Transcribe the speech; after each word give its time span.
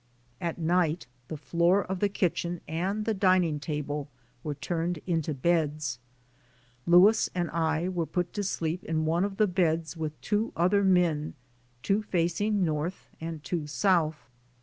At 0.41 0.57
night 0.57 1.05
the 1.27 1.37
floor 1.37 1.83
of 1.83 1.99
the 1.99 2.09
kitchen 2.09 2.59
and 2.67 3.05
the 3.05 3.13
dining 3.13 3.59
table 3.59 4.09
were 4.43 4.55
turned 4.55 4.97
into 5.05 5.35
beds. 5.35 5.99
Louis 6.87 7.29
and 7.35 7.51
I 7.51 7.87
were 7.87 8.07
put 8.07 8.33
to 8.33 8.43
sleep 8.43 8.83
in 8.83 9.05
one 9.05 9.23
of 9.23 9.37
the 9.37 9.45
beds 9.45 9.95
with 9.95 10.19
two 10.21 10.53
other 10.55 10.83
men, 10.83 11.35
two 11.83 12.01
facing 12.01 12.65
north 12.65 13.09
and 13.21 13.43
two 13.43 13.67
south. 13.67 14.27